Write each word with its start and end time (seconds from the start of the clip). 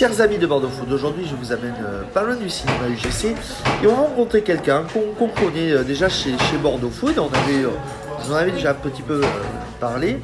Chers 0.00 0.22
amis 0.22 0.38
de 0.38 0.46
Bordeaux 0.46 0.70
Food, 0.70 0.90
aujourd'hui 0.90 1.26
je 1.28 1.34
vous 1.36 1.52
amène 1.52 1.74
euh, 1.84 2.04
pas 2.14 2.22
loin 2.22 2.34
du 2.34 2.48
cinéma 2.48 2.88
UGC 2.88 3.36
et 3.82 3.86
on 3.86 3.90
va 3.90 4.00
rencontrer 4.00 4.40
quelqu'un 4.40 4.84
qu'on 4.94 5.28
connaît 5.28 5.72
euh, 5.72 5.82
déjà 5.82 6.08
chez, 6.08 6.30
chez 6.38 6.56
Bordeaux 6.56 6.88
Food. 6.88 7.18
On 7.18 7.26
avait, 7.26 7.64
euh, 7.64 8.34
avais 8.34 8.50
déjà 8.50 8.70
un 8.70 8.74
petit 8.74 9.02
peu 9.02 9.20
euh, 9.22 9.26
parlé. 9.78 10.18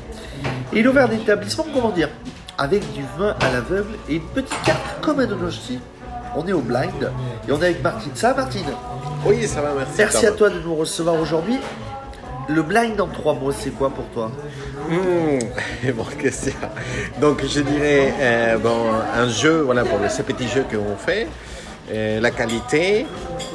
Et 0.72 0.78
il 0.78 0.86
a 0.86 0.88
ouvert 0.88 1.10
un 1.10 1.12
établissement, 1.12 1.66
comment 1.74 1.90
dire, 1.90 2.08
avec 2.56 2.90
du 2.94 3.04
vin 3.18 3.36
à 3.38 3.52
l'aveugle 3.52 3.98
et 4.08 4.14
une 4.14 4.28
petite 4.28 4.62
carte 4.64 4.80
comme 5.02 5.20
un 5.20 5.26
Donosti. 5.26 5.78
On 6.34 6.46
est 6.46 6.54
au 6.54 6.62
blind 6.62 7.12
et 7.46 7.52
on 7.52 7.60
est 7.60 7.66
avec 7.66 7.82
Martine. 7.82 8.12
Ça 8.14 8.32
va 8.32 8.44
Martine? 8.44 8.64
Oui, 9.26 9.46
ça 9.46 9.60
va, 9.60 9.74
merci. 9.76 9.92
Merci 9.98 10.24
à 10.24 10.32
toi 10.32 10.48
de 10.48 10.58
nous 10.58 10.74
recevoir 10.74 11.20
aujourd'hui. 11.20 11.58
Le 12.48 12.62
blind 12.62 13.00
en 13.00 13.08
trois 13.08 13.34
mots, 13.34 13.52
c'est 13.52 13.70
quoi 13.70 13.90
pour 13.90 14.04
toi 14.06 14.30
Mmh, 14.88 15.90
bonne 15.94 16.14
question. 16.18 16.52
Donc, 17.20 17.44
je 17.44 17.60
dirais, 17.60 18.14
euh, 18.20 18.58
bon, 18.58 18.76
un 19.16 19.28
jeu, 19.28 19.62
voilà, 19.62 19.84
pour 19.84 19.98
ces 20.08 20.22
petits 20.22 20.46
jeux 20.48 20.64
qu'on 20.70 20.96
fait, 20.96 21.26
euh, 21.92 22.20
la 22.20 22.30
qualité 22.30 23.06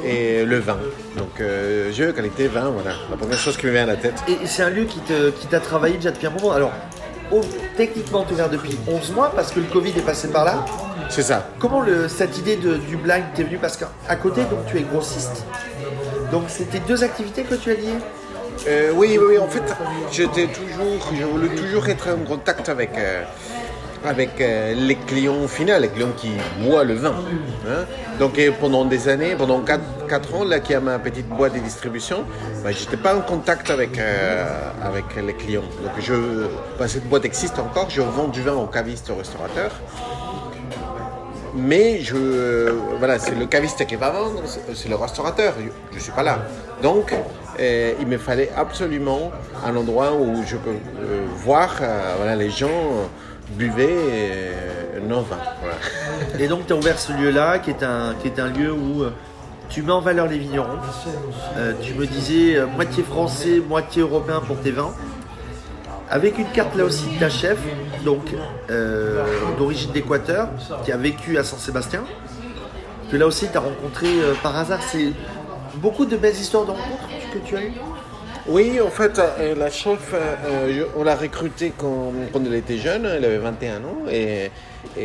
et 0.04 0.44
le 0.44 0.58
vin. 0.58 0.76
Donc, 1.16 1.40
euh, 1.40 1.90
jeu, 1.92 2.12
qualité, 2.12 2.48
vin, 2.48 2.68
voilà, 2.70 2.96
la 3.10 3.16
première 3.16 3.38
chose 3.38 3.56
qui 3.56 3.64
me 3.66 3.72
vient 3.72 3.84
à 3.84 3.86
la 3.86 3.96
tête. 3.96 4.22
Et 4.28 4.46
c'est 4.46 4.62
un 4.62 4.70
lieu 4.70 4.84
qui 4.84 5.00
te- 5.00 5.30
qui 5.30 5.46
t'a 5.46 5.60
travaillé 5.60 5.96
déjà 5.96 6.10
depuis 6.10 6.26
un 6.26 6.30
moment. 6.30 6.52
Alors, 6.52 6.72
oh, 7.30 7.40
techniquement, 7.78 8.26
ouvert 8.30 8.50
depuis 8.50 8.78
11 8.86 9.12
mois 9.12 9.32
parce 9.34 9.52
que 9.52 9.60
le 9.60 9.66
Covid 9.66 9.90
est 9.96 10.04
passé 10.04 10.28
par 10.28 10.44
là. 10.44 10.64
C'est 11.08 11.22
ça. 11.22 11.48
Comment 11.58 11.80
le- 11.80 12.08
cette 12.08 12.36
idée 12.36 12.56
de- 12.56 12.76
du 12.76 12.96
blind 12.98 13.24
t'est 13.34 13.44
venue? 13.44 13.58
Parce 13.58 13.78
qu'à 13.78 14.16
côté, 14.16 14.42
donc, 14.42 14.66
tu 14.66 14.76
es 14.78 14.82
grossiste. 14.82 15.44
Donc, 16.30 16.44
c'était 16.48 16.80
deux 16.80 17.02
activités 17.04 17.42
que 17.42 17.54
tu 17.54 17.70
as 17.70 17.74
liées? 17.74 17.98
Euh, 18.66 18.92
oui, 18.94 19.18
oui, 19.20 19.38
en 19.38 19.48
fait, 19.48 19.62
j'étais 20.12 20.46
toujours, 20.46 21.12
je 21.18 21.24
voulais 21.24 21.48
toujours 21.48 21.88
être 21.88 22.08
en 22.10 22.24
contact 22.24 22.68
avec, 22.68 22.90
euh, 22.96 23.24
avec 24.04 24.40
euh, 24.40 24.74
les 24.74 24.94
clients 24.94 25.48
finaux, 25.48 25.78
les 25.80 25.88
clients 25.88 26.12
qui 26.16 26.30
boivent 26.60 26.86
le 26.86 26.94
vin. 26.94 27.14
hein. 27.68 27.84
Donc 28.20 28.38
pendant 28.60 28.84
des 28.84 29.08
années, 29.08 29.34
pendant 29.36 29.60
4, 29.60 30.34
ans, 30.34 30.44
là, 30.44 30.60
qui 30.60 30.74
a 30.74 30.80
ma 30.80 30.98
petite 30.98 31.28
boîte 31.28 31.54
de 31.54 31.58
distribution, 31.58 32.24
bah, 32.62 32.70
je 32.70 32.80
n'étais 32.84 32.96
pas 32.96 33.16
en 33.16 33.20
contact 33.22 33.68
avec, 33.70 33.98
avec 34.82 35.04
les 35.16 35.34
clients. 35.34 35.62
Donc 35.82 35.92
je, 35.98 36.14
bah, 36.78 36.86
cette 36.86 37.08
boîte 37.08 37.24
existe 37.24 37.58
encore, 37.58 37.90
je 37.90 38.02
vends 38.02 38.28
du 38.28 38.42
vin 38.42 38.54
aux 38.54 38.66
cavistes, 38.66 39.10
aux 39.10 39.16
restaurateurs. 39.16 39.72
Mais 41.54 42.00
je, 42.00 42.70
voilà, 42.98 43.18
c'est 43.18 43.34
le 43.34 43.44
caviste 43.46 43.86
qui 43.86 43.96
va 43.96 44.10
vendre, 44.10 44.40
c'est 44.74 44.88
le 44.88 44.96
restaurateur. 44.96 45.52
Je 45.90 45.96
ne 45.96 46.00
suis 46.00 46.12
pas 46.12 46.22
là. 46.22 46.38
Donc, 46.82 47.12
euh, 47.60 47.92
il 48.00 48.06
me 48.06 48.18
fallait 48.18 48.50
absolument 48.56 49.30
un 49.66 49.76
endroit 49.76 50.12
où 50.14 50.42
je 50.46 50.56
peux 50.56 50.70
euh, 50.70 51.24
voir 51.36 51.76
euh, 51.80 52.14
voilà, 52.18 52.36
les 52.36 52.50
gens 52.50 52.68
euh, 52.68 53.04
buvaient 53.50 54.52
nos 55.06 55.20
vins. 55.20 55.36
Et 56.38 56.48
donc, 56.48 56.66
tu 56.66 56.72
as 56.72 56.76
ouvert 56.76 56.98
ce 56.98 57.12
lieu-là, 57.12 57.58
qui, 57.58 57.70
est 57.70 57.82
un- 57.82 58.14
qui 58.20 58.28
est 58.28 58.38
un 58.40 58.48
lieu 58.48 58.72
où 58.72 59.04
tu 59.68 59.82
mets 59.82 59.92
en 59.92 60.00
valeur 60.00 60.26
les 60.26 60.38
vignerons. 60.38 60.78
Tu 61.82 61.92
me 61.94 62.06
disais 62.06 62.58
moitié 62.74 63.02
français, 63.02 63.60
moitié 63.66 64.02
européen 64.02 64.40
pour 64.46 64.56
tes 64.60 64.70
vins. 64.70 64.92
Avec 66.08 66.38
une 66.38 66.50
carte 66.52 66.74
là 66.76 66.84
aussi 66.84 67.06
de 67.14 67.18
ta 67.18 67.28
chef, 67.28 67.58
donc 68.04 68.32
d'origine 69.58 69.90
d'Équateur, 69.92 70.48
qui 70.84 70.92
a 70.92 70.96
vécu 70.96 71.36
à 71.36 71.44
Saint-Sébastien. 71.44 72.04
Que 73.10 73.16
là 73.18 73.26
aussi, 73.26 73.48
tu 73.50 73.56
as 73.56 73.60
rencontré 73.60 74.08
par 74.42 74.56
hasard. 74.56 74.80
C'est 74.82 75.12
beaucoup 75.76 76.06
de 76.06 76.16
belles 76.16 76.36
histoires 76.36 76.64
de 76.64 76.70
rencontres 76.70 77.08
tu 77.40 77.56
as 77.56 77.62
eues. 77.62 77.72
Oui, 78.48 78.80
en 78.80 78.90
fait, 78.90 79.18
euh, 79.18 79.54
la 79.54 79.70
chef, 79.70 80.12
euh, 80.14 80.72
je- 80.72 80.98
on 80.98 81.04
l'a 81.04 81.14
recrutée 81.14 81.72
quand, 81.76 82.12
elle 82.34 82.54
était 82.54 82.78
jeune, 82.78 83.06
elle 83.06 83.24
avait 83.24 83.38
21 83.38 83.76
ans, 83.84 83.98
et, 84.10 84.50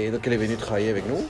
donc 0.10 0.22
elle 0.26 0.34
est 0.34 0.38
venue 0.38 0.56
travailler 0.56 0.90
avec 0.90 1.08
nous. 1.08 1.24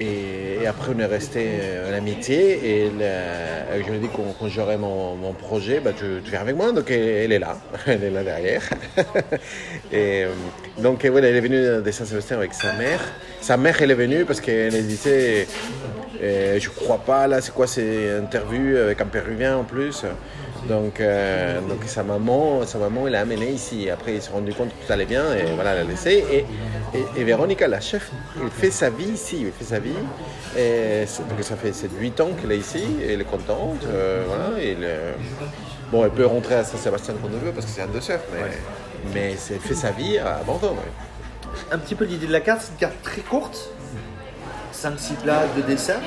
Et, 0.00 0.66
après, 0.66 0.92
on 0.94 0.98
est 0.98 1.06
resté 1.06 1.46
euh, 1.46 1.90
en 1.90 1.94
amitié, 1.96 2.84
et 2.84 2.92
euh, 3.00 3.82
je 3.82 3.90
lui 3.90 3.96
ai 3.96 4.00
dit 4.00 4.08
quand, 4.14 4.34
quand 4.38 4.48
j'aurai 4.48 4.78
mon, 4.78 5.32
projet, 5.34 5.80
bah, 5.80 5.92
tu, 5.96 6.04
viens 6.24 6.40
avec 6.40 6.56
moi, 6.56 6.72
donc 6.72 6.90
elle, 6.90 7.32
est 7.32 7.38
là, 7.38 7.58
elle 7.86 8.02
est 8.04 8.10
là 8.10 8.22
derrière. 8.24 8.62
et 9.92 10.24
euh, 10.24 10.32
donc, 10.78 11.04
euh, 11.04 11.10
voilà, 11.10 11.28
elle 11.28 11.36
est 11.36 11.40
venue 11.40 11.82
de 11.82 11.90
Saint-Sébastien 11.90 12.38
avec 12.38 12.54
sa 12.54 12.72
mère. 12.72 13.00
Sa 13.42 13.58
mère, 13.58 13.80
elle 13.80 13.90
est 13.90 13.94
venue 13.94 14.24
parce 14.24 14.40
qu'elle 14.40 14.86
disait, 14.86 15.46
euh, 16.22 16.58
je 16.60 16.68
crois 16.70 16.98
pas, 16.98 17.26
là, 17.26 17.40
c'est 17.40 17.52
quoi 17.54 17.66
ces 17.66 18.16
interviews 18.18 18.76
avec 18.76 19.00
un 19.00 19.06
péruvien 19.06 19.56
en 19.58 19.64
plus 19.64 20.04
donc, 20.68 20.98
euh, 21.00 21.60
donc 21.60 21.84
sa 21.86 22.02
maman, 22.02 22.66
sa 22.66 22.78
maman, 22.78 23.06
elle 23.06 23.12
l'a 23.12 23.20
amené 23.20 23.50
ici. 23.50 23.88
Après, 23.88 24.14
il 24.14 24.22
s'est 24.22 24.32
rendu 24.32 24.52
compte 24.52 24.70
que 24.70 24.84
tout 24.86 24.92
allait 24.92 25.04
bien 25.04 25.32
et 25.32 25.44
voilà, 25.54 25.74
elle 25.74 25.84
l'a 25.86 25.90
laissé. 25.92 26.24
Et, 26.32 26.44
et, 26.98 27.20
et 27.20 27.24
Véronica, 27.24 27.68
la 27.68 27.78
chef, 27.78 28.10
elle 28.42 28.50
fait 28.50 28.72
sa 28.72 28.90
vie 28.90 29.10
ici. 29.10 29.44
Elle 29.46 29.52
fait 29.52 29.74
sa 29.74 29.78
vie. 29.78 29.92
Et 30.58 31.04
donc 31.28 31.38
ça 31.42 31.54
fait 31.54 31.70
7-8 31.70 32.20
ans 32.22 32.30
qu'elle 32.40 32.50
est 32.50 32.56
ici. 32.58 32.82
Et 33.06 33.12
elle 33.12 33.20
est 33.20 33.24
contente. 33.24 33.84
euh, 33.86 34.24
voilà. 34.26 34.60
Et 34.60 34.74
le- 34.74 35.14
bon, 35.92 36.04
elle 36.04 36.10
peut 36.10 36.26
rentrer 36.26 36.56
à 36.56 36.64
Saint-Sébastien 36.64 37.14
quand 37.22 37.28
elle 37.32 37.46
veut 37.46 37.52
parce 37.52 37.66
que 37.66 37.72
c'est 37.72 37.82
un 37.82 37.86
deux 37.86 38.00
sœurs. 38.00 38.22
Mais, 38.32 38.40
mais 39.14 39.36
elle 39.50 39.60
fait 39.60 39.74
sa 39.74 39.92
vie 39.92 40.18
à 40.18 40.40
Bordeaux. 40.44 40.70
ouais. 40.70 41.52
Un 41.70 41.78
petit 41.78 41.94
peu 41.94 42.06
l'idée 42.06 42.26
de 42.26 42.32
la 42.32 42.40
carte, 42.40 42.62
c'est 42.62 42.72
une 42.72 42.78
carte 42.78 43.00
très 43.02 43.20
courte. 43.20 43.70
5-6 44.90 45.14
plats 45.22 45.42
de 45.56 45.62
dessert. 45.62 46.00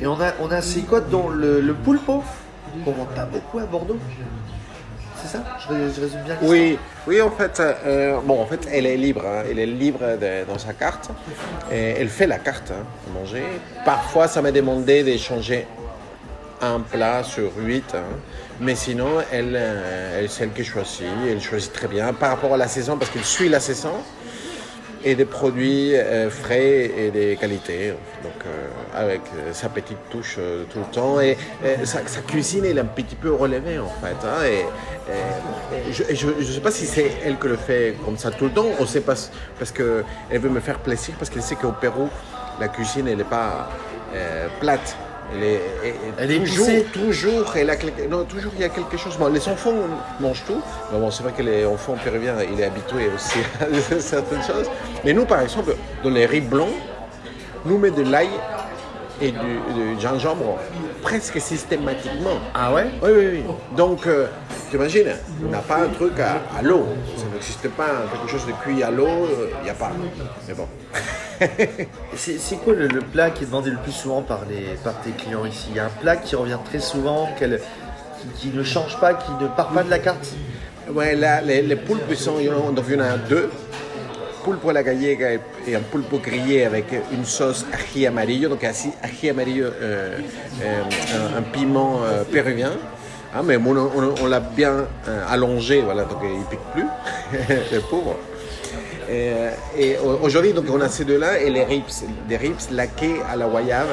Et 0.00 0.06
on 0.06 0.20
a, 0.20 0.32
on 0.40 0.50
a 0.50 0.62
ces 0.62 0.82
codes 0.82 1.10
dont 1.10 1.28
le, 1.28 1.60
le 1.60 1.74
pulpo, 1.74 2.22
qu'on 2.84 2.92
vend 2.92 3.06
pas 3.14 3.24
beaucoup 3.26 3.58
à 3.58 3.64
Bordeaux. 3.64 3.98
C'est 5.20 5.28
ça? 5.36 5.44
Je, 5.68 5.74
ré- 5.74 5.90
je 5.94 6.00
résume 6.00 6.22
bien 6.24 6.36
Oui, 6.40 6.78
oui, 7.06 7.20
en 7.20 7.30
fait, 7.30 7.60
euh, 7.60 8.18
bon, 8.24 8.40
en 8.40 8.46
fait, 8.46 8.66
elle 8.72 8.86
est 8.86 8.96
libre. 8.96 9.22
hein. 9.26 9.42
Elle 9.50 9.58
est 9.58 9.66
libre 9.66 10.00
de- 10.18 10.44
dans 10.50 10.58
sa 10.58 10.72
carte. 10.72 11.10
Et 11.70 11.96
elle 11.98 12.08
fait 12.08 12.26
la 12.26 12.38
carte 12.38 12.70
hein, 12.70 12.84
à 13.08 13.18
manger. 13.18 13.42
Parfois, 13.84 14.28
ça 14.28 14.40
m'a 14.40 14.50
demandé 14.52 15.02
d'échanger 15.02 15.66
un 16.62 16.80
plat 16.80 17.22
sur 17.22 17.50
huit. 17.58 17.94
hein. 17.94 18.02
Mais 18.60 18.74
sinon, 18.74 19.08
elle, 19.30 19.54
euh, 19.56 20.20
elle, 20.20 20.30
c'est 20.30 20.44
elle 20.44 20.52
qui 20.52 20.64
choisit. 20.64 21.04
Elle 21.28 21.40
choisit 21.42 21.72
très 21.72 21.88
bien 21.88 22.14
par 22.14 22.30
rapport 22.30 22.54
à 22.54 22.56
la 22.56 22.68
saison 22.68 22.96
parce 22.96 23.10
qu'elle 23.10 23.24
suit 23.24 23.48
la 23.50 23.60
saison 23.60 23.92
et 25.04 25.14
des 25.14 25.24
produits 25.24 25.94
euh, 25.96 26.28
frais 26.30 26.90
et 26.96 27.10
des 27.10 27.36
qualités. 27.36 27.94
Donc, 28.22 28.32
euh, 28.46 28.68
avec 28.94 29.22
euh, 29.34 29.52
sa 29.52 29.68
petite 29.68 29.98
touche 30.10 30.38
tout 30.70 30.78
le 30.80 30.92
temps. 30.92 31.20
Et 31.20 31.36
euh, 31.64 31.84
sa, 31.84 32.06
sa 32.06 32.20
cuisine, 32.20 32.64
elle 32.66 32.78
est 32.78 32.80
un 32.82 32.84
petit 32.84 33.16
peu 33.16 33.32
relevée, 33.32 33.78
en 33.78 33.88
fait. 33.88 34.16
hein. 34.26 34.44
et, 34.44 34.64
et- 35.10 36.12
et 36.12 36.14
je 36.14 36.26
ne 36.28 36.42
sais 36.42 36.60
pas 36.60 36.70
si 36.70 36.86
c'est 36.86 37.10
elle 37.24 37.38
qui 37.38 37.48
le 37.48 37.56
fait 37.56 37.94
comme 38.04 38.16
ça 38.18 38.30
tout 38.30 38.44
le 38.44 38.50
temps, 38.52 38.66
ou 38.78 38.86
c'est 38.86 39.00
parce, 39.00 39.30
parce 39.58 39.72
qu'elle 39.72 40.04
veut 40.40 40.50
me 40.50 40.60
faire 40.60 40.78
plaisir, 40.78 41.14
parce 41.18 41.30
qu'elle 41.30 41.42
sait 41.42 41.56
qu'au 41.56 41.72
Pérou, 41.72 42.08
la 42.60 42.68
cuisine, 42.68 43.08
elle 43.08 43.18
n'est 43.18 43.24
pas 43.24 43.68
plate. 44.60 44.96
Elle 45.32 45.44
est, 45.44 45.60
Elle 46.18 46.38
toujours, 46.40 46.66
toujours, 46.92 47.56
elle 47.56 47.70
a 47.70 47.76
quelque, 47.76 48.02
non, 48.08 48.24
toujours 48.24 48.52
il 48.56 48.62
y 48.62 48.64
a 48.64 48.68
quelque 48.68 48.96
chose. 48.96 49.16
Bon, 49.16 49.28
les 49.28 49.48
enfants 49.48 49.72
mangent 50.18 50.44
tout. 50.46 50.60
Mais 50.92 50.98
bon, 50.98 51.10
c'est 51.10 51.22
vrai 51.22 51.32
que 51.32 51.42
les 51.42 51.64
enfants 51.64 51.96
péruviens, 52.02 52.34
il 52.52 52.60
est 52.60 52.64
habitué 52.64 53.10
aussi 53.14 53.38
à 53.60 54.00
certaines 54.00 54.42
choses. 54.42 54.68
Mais 55.04 55.12
nous, 55.12 55.24
par 55.24 55.40
exemple, 55.40 55.76
dans 56.02 56.10
les 56.10 56.26
riz 56.26 56.40
blancs, 56.40 56.74
nous 57.64 57.78
met 57.78 57.90
de 57.90 58.02
l'ail 58.02 58.30
et 59.20 59.32
du, 59.32 59.38
du 59.38 60.00
gingembre 60.00 60.58
presque 61.02 61.40
systématiquement. 61.40 62.38
Ah 62.54 62.72
ouais? 62.72 62.86
Oui, 63.02 63.10
oui, 63.14 63.26
oui. 63.32 63.42
Donc, 63.76 64.06
euh, 64.06 64.26
t'imagines, 64.70 65.14
on 65.46 65.50
n'a 65.50 65.58
pas 65.58 65.82
un 65.82 65.88
truc 65.88 66.18
à, 66.18 66.40
à 66.58 66.62
l'eau. 66.62 66.86
Ça 67.16 67.24
n'existe 67.32 67.68
pas, 67.70 67.88
quelque 68.10 68.30
chose 68.30 68.46
de 68.46 68.52
cuit 68.52 68.82
à 68.82 68.90
l'eau, 68.90 69.28
il 69.60 69.64
n'y 69.64 69.70
a 69.70 69.74
pas. 69.74 69.92
Mais 70.48 70.54
bon. 70.54 70.66
C'est 72.16 72.56
quoi 72.56 72.74
le, 72.74 72.88
plat 73.00 73.30
qui 73.30 73.44
est 73.44 73.46
demandé 73.46 73.70
le 73.70 73.78
plus 73.78 73.92
souvent 73.92 74.22
par, 74.22 74.40
les, 74.48 74.76
par 74.84 75.00
tes 75.00 75.10
clients 75.10 75.44
ici? 75.44 75.68
Il 75.70 75.76
y 75.76 75.80
a 75.80 75.86
un 75.86 76.00
plat 76.00 76.16
qui 76.16 76.36
revient 76.36 76.58
très 76.64 76.80
souvent, 76.80 77.28
qui, 78.36 78.48
ne 78.48 78.62
change 78.62 78.98
pas, 79.00 79.14
qui 79.14 79.30
ne 79.40 79.48
part 79.48 79.68
pas 79.68 79.82
de 79.82 79.90
la 79.90 79.98
carte? 79.98 80.28
Ouais, 80.92 81.14
là, 81.14 81.40
les, 81.40 81.62
les 81.62 81.76
poulpes, 81.76 82.12
sont, 82.14 82.34
il 82.40 82.46
y 82.46 82.50
en 82.50 83.00
a- 83.00 83.16
deux. 83.16 83.50
Pulpo 84.44 84.70
à 84.70 84.72
la 84.72 84.82
gallega 84.82 85.34
et- 85.34 85.74
un 85.76 85.80
pulpo 85.80 86.18
grillé 86.18 86.64
avec 86.64 86.86
une 87.12 87.26
sauce 87.26 87.66
ají 87.72 88.06
amarillo, 88.06 88.48
donc 88.48 88.64
ají, 88.64 89.28
amarillo, 89.28 89.66
euh, 89.66 90.18
euh, 90.62 91.38
un, 91.38 91.42
piment 91.42 92.00
euh, 92.04 92.24
péruvien. 92.24 92.72
Ah, 93.34 93.42
mais 93.44 93.56
on, 93.58 93.76
on- 93.76 94.26
l'a 94.26 94.40
bien 94.40 94.86
allongé, 95.28 95.82
voilà, 95.82 96.04
donc 96.04 96.18
il 96.24 96.44
pique 96.46 96.60
plus, 96.72 96.86
le 97.72 97.80
pauvre. 97.80 98.16
Et, 99.10 99.28
euh, 99.32 99.50
et 99.76 99.98
au- 99.98 100.20
aujourd'hui, 100.22 100.52
donc 100.52 100.66
on 100.70 100.80
a 100.80 100.88
ces 100.88 101.04
deux-là 101.04 101.40
et 101.40 101.50
les 101.50 101.64
ribs, 101.64 101.82
des 102.28 102.36
ribs 102.36 102.60
laqués 102.70 103.16
à 103.30 103.34
la 103.34 103.46
guayave. 103.48 103.88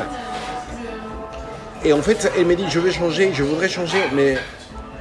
Et 1.84 1.92
en 1.94 2.02
fait, 2.02 2.32
elle 2.38 2.46
me 2.46 2.56
dit, 2.56 2.66
je 2.70 2.80
veux 2.80 2.92
changer, 2.92 3.32
je 3.34 3.44
voudrais 3.44 3.70
changer, 3.70 3.98
mais 4.14 4.38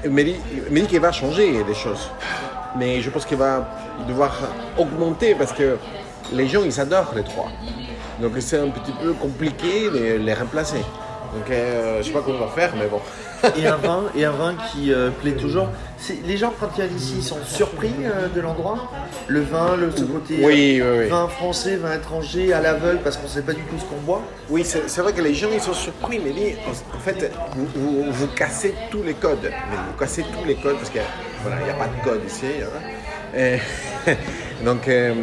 elle 0.03 0.11
me 0.11 0.23
dit, 0.25 0.37
dit 0.71 0.87
qu'elle 0.87 1.01
va 1.01 1.13
changer 1.13 1.63
des 1.65 1.75
choses. 1.75 2.11
Mais 2.79 3.01
je 3.03 3.11
pense 3.11 3.27
qu'elle 3.27 3.39
va 3.39 3.69
devoir 4.09 4.33
augmenter 4.79 5.35
parce 5.35 5.53
que 5.53 5.77
les 6.33 6.49
gens, 6.49 6.63
ils 6.65 6.81
adorent 6.81 7.13
les 7.15 7.23
trois. 7.25 7.49
Donc 8.21 8.33
c'est 8.41 8.59
un 8.59 8.69
petit 8.69 8.93
peu 8.93 9.13
compliqué 9.13 9.91
de 9.91 10.17
les 10.17 10.35
remplacer. 10.35 10.83
Donc 11.37 11.51
euh, 11.51 11.99
je 11.99 12.07
sais 12.07 12.13
pas 12.13 12.23
comment 12.25 12.39
on 12.43 12.47
va 12.47 12.53
faire, 12.53 12.73
mais 12.79 12.87
bon. 12.87 13.01
Et 13.59 13.67
un 13.67 13.77
vin, 13.77 14.05
et 14.17 14.25
un 14.25 14.31
vin 14.33 14.55
qui 14.73 14.93
euh, 14.93 15.11
plaît 15.11 15.33
toujours. 15.33 15.69
Les 16.27 16.37
gens, 16.37 16.53
quand 16.59 16.69
ils 16.77 16.85
viennent 16.85 16.97
ici, 16.97 17.15
ils 17.19 17.23
sont 17.23 17.39
surpris 17.45 17.93
euh, 18.03 18.29
de 18.35 18.41
l'endroit? 18.41 18.91
Le 19.29 19.41
vin, 19.41 19.77
le, 19.77 19.91
ce 19.91 20.05
côté 20.05 20.39
Oui, 20.43 20.79
euh, 20.81 20.93
oui, 20.99 21.05
oui. 21.05 21.09
vin 21.11 21.29
français, 21.29 21.77
vin 21.77 21.95
étranger, 21.95 22.53
à 22.55 22.61
l'aveugle, 22.61 23.01
parce 23.05 23.17
qu'on 23.19 23.29
sait 23.29 23.43
pas 23.43 23.53
du 23.53 23.63
tout 23.63 23.79
ce 23.79 23.85
qu'on 23.85 24.01
boit? 24.01 24.23
Oui, 24.49 24.65
c'est 24.65 25.01
vrai 25.01 25.13
que 25.13 25.21
les 25.21 25.35
gens 25.35 25.49
ils 25.53 25.61
sont 25.61 25.75
surpris, 25.75 26.19
mais 26.25 26.57
en 26.95 26.99
fait, 26.99 27.31
vous, 27.55 27.67
vous- 27.75 28.05
vous 28.11 28.27
cassez 28.29 28.75
tous 28.91 29.03
les 29.03 29.15
codes. 29.15 29.51
Vous 29.71 29.99
cassez 29.99 30.23
tous 30.23 30.45
les 30.47 30.55
codes 30.55 30.77
parce 30.77 30.91
qu'il 30.91 31.03
voilà, 31.43 31.63
n'y 31.63 31.71
a 31.71 31.75
pas 31.75 31.89
de 31.89 32.05
code 32.05 32.23
ici. 32.27 32.47
hein. 32.63 32.81
Et- 33.37 33.59
donc, 34.65 34.89
euh, 34.89 35.15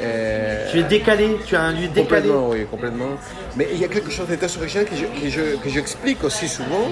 euh, 0.00 0.68
Tu 0.70 0.78
es 0.78 0.82
décalé, 0.84 1.36
tu 1.44 1.54
as 1.56 1.62
un 1.62 1.72
lieu 1.72 1.88
décalé. 1.88 2.02
complètement, 2.28 2.48
oui, 2.48 2.66
complètement. 2.70 3.10
Mais 3.56 3.68
il 3.72 3.80
y 3.80 3.84
a 3.84 3.88
quelque 3.88 4.10
chose 4.10 4.26
très 4.26 4.56
original 4.56 4.86
que 4.86 4.96
je- 4.96 5.20
que 5.20 5.28
je- 5.28 5.56
que 5.56 5.68
j'explique 5.68 6.22
aussi 6.24 6.48
souvent, 6.48 6.86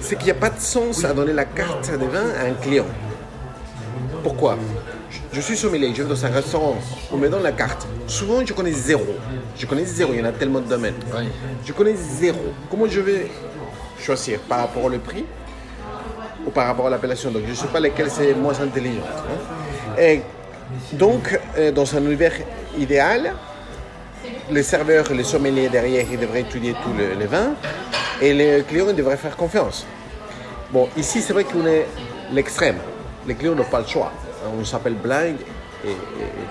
c'est 0.00 0.16
qu'il 0.16 0.26
n'y 0.26 0.30
a 0.32 0.34
pas 0.34 0.50
de 0.50 0.60
sens 0.60 1.04
à 1.04 1.12
donner 1.12 1.32
la 1.32 1.44
carte 1.44 1.90
des 1.90 2.06
vins 2.06 2.30
à 2.40 2.44
un 2.46 2.54
client. 2.62 2.86
Pourquoi? 4.22 4.58
Je, 5.32 5.40
suis 5.40 5.56
sommelier, 5.56 5.92
je 5.94 6.02
vais 6.02 6.08
dans 6.08 6.26
un 6.26 6.30
restaurant, 6.30 6.76
on 7.12 7.16
me 7.16 7.28
donne 7.28 7.42
la 7.42 7.52
carte. 7.52 7.86
Souvent, 8.06 8.44
je 8.44 8.52
connais 8.52 8.72
zéro. 8.72 9.06
Je 9.56 9.64
connais 9.66 9.84
zéro, 9.84 10.12
il 10.12 10.18
y 10.20 10.22
en 10.22 10.26
a 10.26 10.32
tellement 10.32 10.60
de 10.60 10.68
domaines. 10.68 10.94
Je 11.64 11.72
connais 11.72 11.94
zéro. 11.94 12.38
Comment 12.70 12.86
je 12.86 13.00
vais 13.00 13.26
choisir? 14.00 14.40
Par 14.40 14.58
rapport 14.58 14.84
au 14.84 14.90
prix 14.98 15.24
ou 16.46 16.50
par 16.50 16.66
rapport 16.66 16.86
à 16.86 16.90
l'appellation? 16.90 17.30
Donc, 17.30 17.42
je 17.46 17.50
ne 17.50 17.54
sais 17.56 17.66
pas 17.68 17.80
lequel 17.80 18.10
c'est 18.10 18.34
moins 18.34 18.58
intelligent. 18.60 19.02
hein. 19.06 19.38
Et 20.00 20.22
donc, 20.94 21.38
euh, 21.58 21.70
dans 21.72 21.94
un 21.96 22.00
univers 22.02 22.32
idéal, 22.78 23.34
les 24.50 24.62
serveurs, 24.62 25.12
les 25.12 25.24
sommeliers 25.24 25.68
derrière, 25.68 26.06
ils 26.10 26.18
devraient 26.18 26.40
étudier 26.40 26.74
tous 26.82 26.94
les, 27.18 27.26
vins 27.26 27.52
et 28.20 28.32
les 28.32 28.62
clients 28.68 28.86
ils 28.88 28.96
devraient 28.96 29.16
faire 29.16 29.36
confiance. 29.36 29.86
Bon, 30.72 30.88
ici, 30.96 31.20
c'est 31.20 31.32
vrai 31.32 31.44
qu'on 31.44 31.66
est 31.66 31.86
l'extrême. 32.32 32.78
Les 33.26 33.34
clients 33.34 33.54
n'ont 33.54 33.64
pas 33.64 33.80
le 33.80 33.86
choix. 33.86 34.10
On 34.58 34.64
s'appelle 34.64 34.94
blind 34.94 35.36
et, 35.84 35.88
et- 35.88 35.92
et 35.92 35.94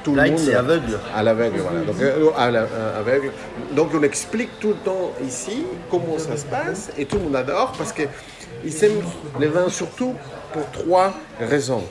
tout 0.04 0.14
le 0.14 0.22
monde. 0.32 0.40
c'est 0.40 0.54
aveugle. 0.56 1.00
À 1.16 1.24
l'aveugle, 1.24 1.60
voilà. 1.62 1.80
Donc, 1.86 1.96
euh, 2.02 2.30
à 2.38 2.52
la- 2.52 2.62
euh, 2.62 3.00
aveugle. 3.00 3.32
Donc, 3.72 3.90
on 3.96 4.04
explique 4.04 4.60
tout 4.60 4.70
le 4.70 4.76
temps 4.76 5.12
ici 5.26 5.66
comment 5.90 6.18
ça 6.20 6.38
se 6.38 6.46
passe 6.46 6.92
et 6.98 7.06
tout 7.06 7.18
le 7.18 7.24
monde 7.24 7.36
adore 7.36 7.74
parce 7.78 7.94
qu'ils 7.94 8.84
aiment 8.84 9.02
les 9.40 9.48
vins 9.48 9.70
surtout 9.70 10.14
pour 10.54 10.66
trois 10.72 11.14
raisons. 11.40 11.84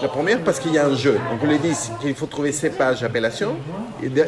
La 0.00 0.08
première, 0.08 0.40
parce 0.42 0.58
qu'il 0.58 0.72
y 0.72 0.78
a 0.78 0.86
un 0.86 0.96
jeu. 0.96 1.12
Donc, 1.12 1.40
on 1.42 1.46
les 1.46 1.58
dit 1.58 1.74
qu'il 2.00 2.14
faut 2.14 2.26
trouver 2.26 2.50
cépage, 2.52 3.02
appellation. 3.02 3.56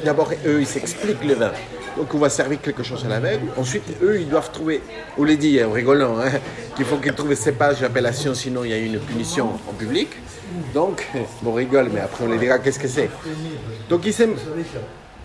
D'abord, 0.04 0.30
eux, 0.46 0.60
ils 0.60 0.66
s'expliquent 0.66 1.24
le 1.24 1.34
vin. 1.34 1.52
Donc, 1.96 2.12
on 2.12 2.18
va 2.18 2.28
servir 2.28 2.60
quelque 2.60 2.82
chose 2.82 3.04
à 3.04 3.08
l'aveugle. 3.08 3.46
Ensuite, 3.56 3.84
eux, 4.02 4.20
ils 4.20 4.28
doivent 4.28 4.50
trouver, 4.52 4.82
on 5.16 5.24
les 5.24 5.36
dit 5.36 5.62
en 5.64 5.72
rigolant, 5.72 6.18
hein, 6.18 6.30
qu'il 6.76 6.84
faut 6.84 6.96
qu'ils 6.96 7.14
trouvent 7.14 7.34
cépage, 7.34 7.82
appellation, 7.82 8.34
sinon 8.34 8.64
il 8.64 8.70
y 8.70 8.74
a 8.74 8.78
une 8.78 8.98
punition 8.98 9.52
en 9.68 9.72
public. 9.72 10.08
Donc, 10.74 11.08
on 11.44 11.52
rigole, 11.52 11.88
mais 11.92 12.00
après, 12.00 12.24
on 12.24 12.28
les 12.28 12.38
dira 12.38 12.58
qu'est-ce 12.58 12.78
que 12.78 12.88
c'est. 12.88 13.08
Donc, 13.88 14.04
ils 14.04 14.22
aiment, 14.22 14.36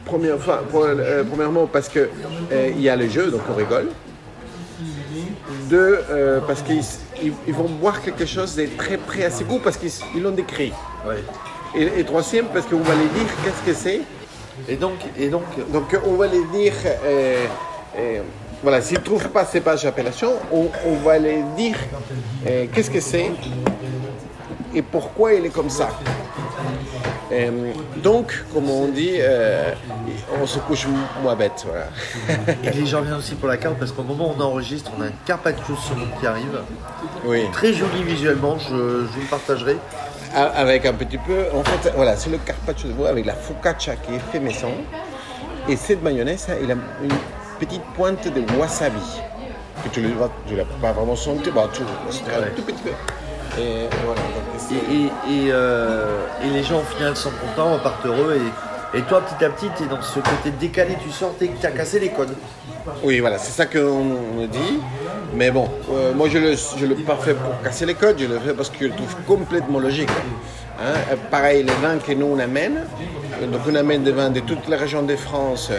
première 0.05 0.37
euh, 0.75 1.23
premièrement, 1.23 1.67
parce 1.67 1.89
qu'il 1.89 2.09
il 2.51 2.81
y 2.81 2.89
a 2.89 2.95
le 2.95 3.09
jeu, 3.09 3.29
donc 3.29 3.41
on 3.51 3.55
rigole. 3.55 3.89
Deux, 5.69 5.99
euh, 6.09 6.39
parce 6.47 6.61
qu'ils 6.61 6.83
ils- 7.23 7.33
ils 7.47 7.53
vont 7.53 7.69
boire 7.69 8.01
quelque 8.01 8.25
chose 8.25 8.55
de 8.55 8.65
très 8.77 8.97
près 8.97 9.25
à 9.25 9.29
ses 9.31 9.43
goûts, 9.43 9.59
parce 9.63 9.77
qu'ils 9.77 9.91
ils 10.15 10.21
l'ont 10.21 10.31
décrit. 10.31 10.71
Et, 11.75 11.99
et 11.99 12.03
troisième, 12.03 12.45
parce 12.47 12.65
qu'on 12.65 12.77
va 12.79 12.95
les 12.95 13.07
dire 13.19 13.29
qu'est-ce 13.43 13.63
que 13.69 13.73
c'est. 13.77 14.01
Et 14.67 14.75
donc, 14.75 14.95
et 15.17 15.27
donc, 15.29 15.43
Donc 15.71 15.97
on 16.05 16.13
va 16.15 16.27
les 16.27 16.43
dire, 16.45 16.73
euh, 16.85 17.45
euh, 17.97 18.21
voilà, 18.63 18.81
s'ils 18.81 18.97
ne 18.99 19.03
trouvent 19.03 19.29
pas 19.29 19.45
cépage 19.45 19.85
appellation, 19.85 20.33
on, 20.51 20.67
on 20.85 20.95
va 20.95 21.17
les 21.17 21.41
dire 21.55 21.77
qu'est-ce 22.73 22.89
que 22.91 22.99
c'est 22.99 23.31
et 24.75 24.81
pourquoi 24.81 25.33
il 25.33 25.45
est 25.45 25.49
comme 25.49 25.69
ça. 25.69 25.89
Euh, 27.31 27.73
donc, 27.97 28.43
comme 28.53 28.69
on 28.69 28.87
dit, 28.87 29.15
euh, 29.19 29.71
on 30.41 30.45
se 30.47 30.59
couche 30.59 30.87
moins 31.21 31.35
bête. 31.35 31.65
Voilà. 31.67 31.87
et 32.63 32.71
les 32.71 32.85
gens 32.85 33.01
viennent 33.01 33.17
aussi 33.17 33.35
pour 33.35 33.47
la 33.47 33.57
carte 33.57 33.77
parce 33.77 33.91
qu'au 33.91 34.03
moment 34.03 34.29
où 34.29 34.33
on 34.37 34.41
enregistre, 34.41 34.91
on 34.97 35.01
a 35.01 35.05
un 35.05 35.11
carpaccio 35.25 35.75
qui 36.19 36.27
arrive. 36.27 36.59
oui. 37.25 37.45
Très 37.53 37.73
joli 37.73 38.03
visuellement, 38.03 38.57
je, 38.57 38.69
je 38.69 38.73
vous 38.73 39.21
le 39.21 39.27
partagerai. 39.29 39.77
Avec 40.35 40.85
un 40.85 40.93
petit 40.93 41.17
peu, 41.17 41.45
en 41.53 41.63
fait, 41.63 41.91
voilà, 41.95 42.15
c'est 42.15 42.29
le 42.29 42.37
carpaccio 42.37 42.89
de 42.89 42.93
veau 42.93 43.05
avec 43.05 43.25
la 43.25 43.33
focaccia 43.33 43.95
qui 43.95 44.13
est 44.15 44.19
fait 44.31 44.39
maison. 44.39 44.71
Et 45.67 45.75
cette 45.75 46.01
mayonnaise, 46.03 46.47
il 46.61 46.71
a 46.71 46.75
une 47.03 47.11
petite 47.59 47.83
pointe 47.95 48.27
de 48.27 48.41
wasabi. 48.57 49.21
Que 49.83 49.89
tu 49.89 50.01
ne 50.01 50.09
l'as 50.57 50.65
pas 50.81 50.91
vraiment 50.91 51.15
senti, 51.15 51.49
bah, 51.51 51.69
tu, 51.71 51.81
c'est 52.09 52.23
un 52.33 52.55
tout 52.55 52.63
petit 52.63 52.81
peu. 52.83 52.89
Et 53.57 53.87
voilà, 54.05 54.21
donc 54.21 54.57
c'est- 54.57 54.75
Et, 54.75 55.05
et, 55.33 55.45
et, 55.47 55.51
euh, 55.51 56.19
et 56.43 56.49
les 56.49 56.63
gens 56.63 56.79
au 56.79 56.95
final 56.95 57.15
sont 57.15 57.31
contents, 57.31 57.73
repartent 57.73 58.05
heureux. 58.05 58.37
Et, 58.93 58.97
et 58.99 59.01
toi, 59.03 59.21
petit 59.21 59.43
à 59.45 59.49
petit, 59.49 59.67
tu 59.77 59.83
es 59.83 59.87
dans 59.87 60.01
ce 60.01 60.19
côté 60.19 60.51
décalé, 60.59 60.95
tu 61.03 61.09
sors, 61.11 61.33
tu 61.39 61.47
as 61.65 61.71
cassé 61.71 61.99
les 61.99 62.09
codes. 62.09 62.35
Oui, 63.03 63.19
voilà, 63.19 63.37
c'est 63.37 63.51
ça 63.51 63.65
qu'on 63.65 64.03
me 64.37 64.47
dit. 64.47 64.79
Mais 65.35 65.51
bon, 65.51 65.69
euh, 65.91 66.13
moi 66.13 66.27
je 66.29 66.37
le, 66.39 66.55
je 66.55 66.85
le 66.85 66.95
pas 66.95 67.15
fait 67.17 67.33
pour 67.35 67.61
casser 67.61 67.85
les 67.85 67.93
codes, 67.93 68.17
je 68.19 68.25
le 68.25 68.39
fais 68.39 68.53
parce 68.53 68.69
que 68.69 68.77
je 68.79 68.85
le 68.85 68.95
trouve 68.95 69.15
complètement 69.27 69.79
logique. 69.79 70.09
Hein, 70.79 70.93
euh, 71.11 71.15
pareil, 71.29 71.61
les 71.63 71.73
vins 71.73 71.97
que 71.97 72.13
nous 72.13 72.25
on 72.25 72.39
amène, 72.39 72.85
donc 73.51 73.61
on 73.69 73.75
amène 73.75 74.03
des 74.03 74.11
vins 74.11 74.31
de 74.31 74.39
toutes 74.39 74.67
les 74.67 74.75
régions 74.77 75.03
de 75.03 75.15
France, 75.15 75.71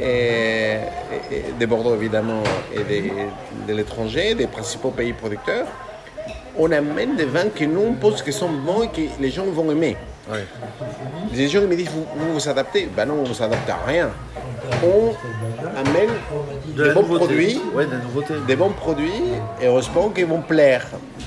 et, 0.00 0.04
et- 0.04 0.76
et 1.32 1.44
de 1.58 1.66
Bordeaux 1.66 1.94
évidemment, 1.94 2.42
et 2.72 2.84
des- 2.84 3.12
de 3.66 3.74
l'étranger, 3.74 4.34
des 4.34 4.46
principaux 4.46 4.90
pays 4.90 5.12
producteurs. 5.12 5.66
On 6.56 6.70
amène 6.70 7.16
des 7.16 7.24
vins 7.24 7.48
que 7.54 7.64
nous 7.64 7.80
on 7.88 7.92
pense 7.94 8.22
que 8.22 8.30
sont 8.32 8.48
bons 8.50 8.82
et 8.84 8.88
que 8.88 9.00
les 9.20 9.30
gens 9.30 9.44
vont 9.46 9.70
aimer. 9.70 9.96
Les 11.34 11.48
gens 11.48 11.60
me 11.62 11.74
disent 11.76 11.90
vous 11.90 12.06
vous, 12.16 12.34
vous 12.34 12.48
adaptez 12.48 12.88
Ben 12.96 13.06
non, 13.06 13.22
on 13.24 13.28
ne 13.28 13.34
s'adapte 13.34 13.68
à 13.68 13.78
rien. 13.86 14.10
On 14.82 15.12
amène 15.76 16.10
De 16.76 16.84
des 16.84 16.90
bons 16.94 17.02
nouveauté. 17.02 17.24
produits, 17.24 17.60
Ouais, 17.74 17.86
des 18.46 18.56
bons 18.56 18.70
produits, 18.70 19.10
et 19.60 19.66
heureusement 19.66 20.08
qu'ils 20.10 20.26
vont 20.26 20.40
plaire. 20.40 20.86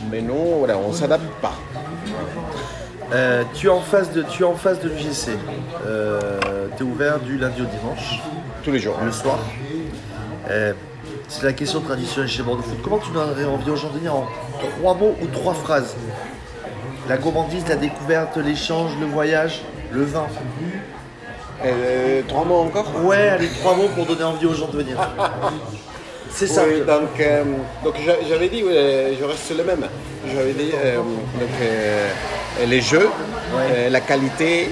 Mais 0.09 0.21
non, 0.21 0.57
voilà, 0.59 0.77
on 0.77 0.89
ne 0.89 0.93
s'adapte 0.95 1.29
pas. 1.41 1.53
Euh, 3.13 3.43
tu 3.53 3.67
es 3.67 3.69
en 3.69 3.79
face 3.81 4.11
de, 4.11 4.23
tu 4.23 4.41
es 4.43 4.45
en 4.45 4.55
face 4.55 4.79
de 4.81 4.89
l'UGC. 4.89 5.31
tu 6.77 6.83
es 6.83 6.85
ouvert 6.85 7.19
du 7.19 7.37
lundi 7.37 7.61
au 7.61 7.65
dimanche, 7.65 8.19
Tous 8.63 8.71
les 8.71 8.79
jours. 8.79 8.97
le 9.03 9.11
soir. 9.11 9.37
Euh, 10.49 10.73
c'est 11.27 11.43
la 11.43 11.53
question 11.53 11.81
traditionnelle 11.81 12.29
chez 12.29 12.43
Bordeaux 12.43 12.63
Food. 12.63 12.81
Comment 12.83 12.99
tu 12.99 13.11
donnerais 13.11 13.45
envie 13.45 13.69
aux 13.69 13.75
gens 13.75 13.89
de 13.89 13.99
dire 13.99 14.15
en 14.15 14.27
trois 14.79 14.93
mots 14.95 15.15
ou 15.21 15.27
trois 15.27 15.53
phrases 15.53 15.95
La 17.09 17.17
gourmandise, 17.17 17.63
la 17.67 17.75
découverte, 17.75 18.37
l'échange, 18.37 18.91
le 18.99 19.07
voyage, 19.07 19.61
le 19.91 20.03
vin. 20.03 20.27
Euh, 21.65 22.21
trois 22.27 22.45
mots 22.45 22.59
encore 22.59 22.85
Ouais, 23.03 23.29
allez, 23.29 23.49
trois 23.59 23.75
mots 23.75 23.89
pour 23.95 24.05
donner 24.05 24.23
envie 24.23 24.45
aux 24.45 24.53
gens 24.53 24.67
de 24.67 24.77
venir. 24.77 24.95
C'est 26.29 26.47
ça. 26.47 26.63
Oui, 26.67 26.81
donc, 26.85 27.19
euh, 27.19 27.43
donc 27.83 27.95
j'a- 28.05 28.17
j'avais 28.29 28.47
dit, 28.47 28.63
oui, 28.63 28.73
je 29.19 29.25
reste 29.25 29.57
le 29.57 29.63
même. 29.63 29.87
J'avais 30.33 30.53
dit 30.53 30.69
euh, 30.75 30.97
donc, 30.97 31.49
euh, 31.61 32.09
les 32.67 32.81
jeux, 32.81 33.09
la 33.89 33.99
qualité, 34.01 34.69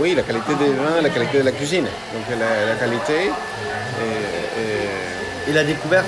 oui, 0.00 0.14
la 0.16 0.22
qualité 0.22 0.54
des 0.54 0.70
vins, 0.72 1.00
la 1.02 1.08
qualité 1.10 1.38
de 1.38 1.44
la 1.44 1.52
cuisine. 1.52 1.84
Donc 1.84 2.24
la, 2.38 2.72
la 2.72 2.78
qualité, 2.80 3.30
et, 5.48 5.52
la 5.52 5.64
découverte 5.64 6.06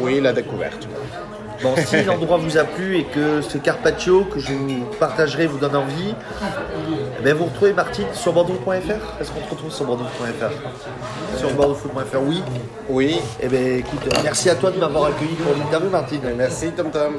oui, 0.00 0.20
la 0.20 0.32
découverte. 0.32 0.86
Bon, 1.62 1.74
si 1.76 2.02
l'endroit 2.04 2.36
vous 2.36 2.58
a 2.58 2.64
plu 2.64 2.98
et 2.98 3.04
que 3.04 3.40
ce 3.40 3.56
carpaccio 3.56 4.24
que 4.24 4.38
je 4.38 4.52
vous 4.52 4.84
partagerai 4.98 5.46
vous 5.46 5.58
donne 5.58 5.76
envie, 5.76 6.14
eh 7.24 7.32
vous 7.32 7.46
retrouvez 7.46 7.72
Martine 7.72 8.06
sur 8.12 8.32
bordeaux.fr 8.32 9.20
Est-ce 9.20 9.30
qu'on 9.30 9.40
te 9.40 9.50
retrouve 9.50 9.72
sur 9.72 9.86
bordeaux.fr 9.86 11.38
Sur 11.38 11.50
bordeauxfoot.fr, 11.54 12.22
oui. 12.22 12.42
Oui, 12.88 13.20
Eh 13.40 13.48
ben 13.48 13.78
écoute, 13.78 14.00
merci 14.22 14.50
à 14.50 14.54
toi 14.54 14.70
de 14.70 14.78
m'avoir 14.78 15.06
accueilli 15.06 15.34
pour 15.34 15.54
l'interview 15.56 15.90
Martine. 15.90 16.20
merci 16.36 16.72
Tom 16.72 16.90
Tom. 16.90 17.14